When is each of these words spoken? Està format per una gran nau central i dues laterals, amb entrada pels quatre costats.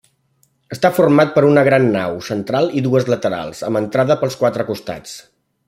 Està 0.75 0.89
format 0.99 1.33
per 1.35 1.43
una 1.49 1.63
gran 1.67 1.85
nau 1.97 2.17
central 2.29 2.71
i 2.81 2.83
dues 2.87 3.07
laterals, 3.15 3.61
amb 3.71 3.81
entrada 3.83 4.19
pels 4.25 4.39
quatre 4.43 4.67
costats. 4.73 5.17